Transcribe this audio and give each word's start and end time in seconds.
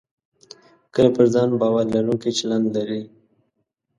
کله 0.93 1.09
پر 1.15 1.25
ځان 1.33 1.49
باور 1.61 1.85
لرونکی 1.93 2.31
چلند 2.39 2.65
لرئ 2.75 3.03